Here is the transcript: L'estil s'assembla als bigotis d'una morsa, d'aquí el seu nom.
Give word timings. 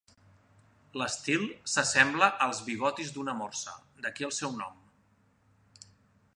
L'estil 1.01 1.43
s'assembla 1.73 2.31
als 2.47 2.63
bigotis 2.71 3.13
d'una 3.19 3.37
morsa, 3.43 3.77
d'aquí 4.07 4.29
el 4.31 4.35
seu 4.41 4.59
nom. 4.65 4.81